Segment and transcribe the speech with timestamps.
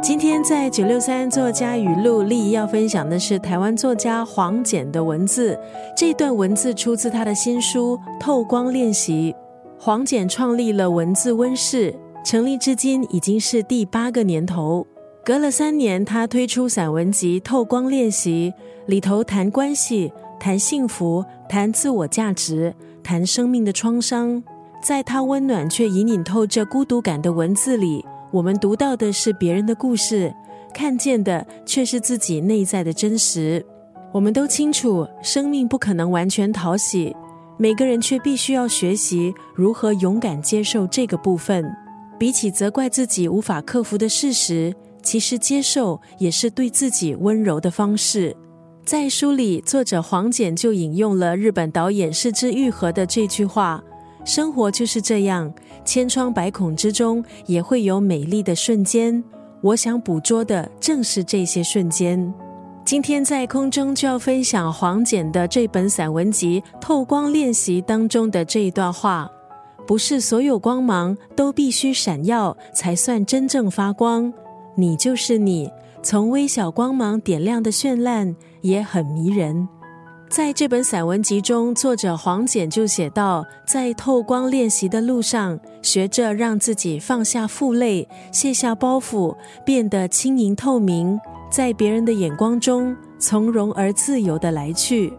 [0.00, 5.58] 今天在九六三作家语录里要分享的是台湾作家黄简的文字。
[5.96, 9.32] 这段文字出自他的新书《透光练习》。
[9.76, 11.92] 黄简创立了文字温室，
[12.24, 14.86] 成立至今已经是第八个年头。
[15.24, 18.54] 隔了三年，他推出散文集《透光练习》，
[18.86, 22.72] 里头谈关系、谈幸福、谈自我价值、
[23.02, 24.42] 谈生命的创伤。
[24.80, 28.04] 在他温暖却隐隐透着孤独感的文字里。
[28.30, 30.34] 我们读到的是别人的故事，
[30.74, 33.64] 看见的却是自己内在的真实。
[34.12, 37.14] 我们都清楚，生命不可能完全讨喜，
[37.56, 41.64] 每个人却必须要学习如何勇敢接受这个部分。
[42.18, 48.36] 比起责怪自己无法克服的事实，其实接受也是对自己温柔的方式。
[48.84, 53.82] 在书里，作者黄简就引用了日本导演市之愈合的这句话。
[54.28, 55.50] 生活就是这样，
[55.86, 59.24] 千疮百孔之中也会有美丽的瞬间。
[59.62, 62.34] 我想捕捉的正是这些瞬间。
[62.84, 69.26] 今天在空中就要分享黄简的这本散文集《透光练习》当中的这一段话：
[69.86, 74.30] 不是所有光芒都必须闪耀才算真正发光，
[74.76, 75.70] 你就是你，
[76.02, 79.66] 从微小光芒点亮的绚烂也很迷人。
[80.30, 89.34] 在这本散文集中，作者黄简就写道：在透光练习的路上，学着让自己放下负累，卸下包袱，
[89.64, 91.18] 变得轻盈透明，
[91.50, 95.12] 在别人的眼光中从容而自由的来去。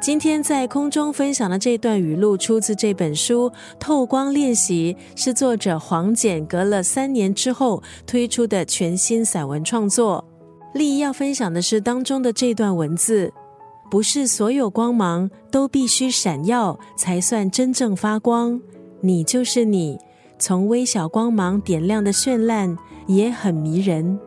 [0.00, 10.24] 今天在空中分享的这段语录，出自这本书《透光练习》，是作者黄简隔了三年之后推出的全新散文创作。
[10.72, 13.32] 立意要分享的是当中的这段文字。
[13.90, 18.60] 不是所有光芒都必须闪耀才算真正发光，
[19.00, 19.98] 你就是你，
[20.38, 22.76] 从微小光芒点亮的绚烂
[23.06, 24.18] 也很迷人。